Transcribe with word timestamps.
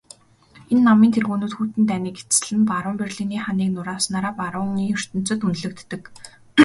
Энэ 0.71 0.83
намын 0.87 1.11
тэргүүнүүд 1.15 1.53
хүйтэн 1.55 1.83
дайныг 1.89 2.15
эцэслэн 2.21 2.61
баруун 2.71 2.99
Берлиний 3.01 3.41
ханыг 3.45 3.69
нурааснаараа 3.73 4.33
барууны 4.41 4.81
ертөнцөд 4.95 5.39
үнэлэгддэг. 5.47 6.01